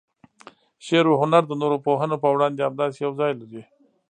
[0.85, 3.61] شعر و هنر د نورو پوهنو په وړاندې همداسې یو ځای لري.